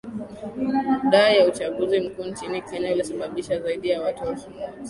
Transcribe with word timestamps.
da 1.11 1.29
ya 1.29 1.45
uchaguzi 1.47 1.99
mkuu 1.99 2.23
nchini 2.25 2.61
kenya 2.61 2.91
ulisababisha 2.93 3.59
zaidi 3.59 3.89
ya 3.89 4.01
watu 4.01 4.25
elfu 4.29 4.49
moja 4.49 4.73